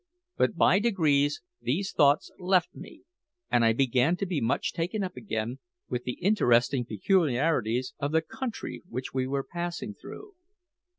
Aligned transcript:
But 0.35 0.55
by 0.57 0.79
degrees 0.79 1.43
these 1.61 1.91
thoughts 1.91 2.31
left 2.39 2.73
me, 2.73 3.03
and 3.51 3.63
I 3.63 3.71
began 3.73 4.15
to 4.17 4.25
be 4.25 4.41
much 4.41 4.73
taken 4.73 5.03
up 5.03 5.15
again 5.15 5.59
with 5.89 6.05
the 6.05 6.13
interesting 6.23 6.83
peculiarities 6.85 7.93
of 7.99 8.11
the 8.11 8.23
country 8.23 8.81
which 8.89 9.13
we 9.13 9.27
were 9.27 9.43
passing 9.43 9.93
through. 9.93 10.33